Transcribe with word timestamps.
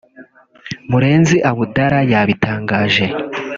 Murenzi 0.89 1.35
Abdallah 1.49 2.03
yabitangaje 2.11 3.05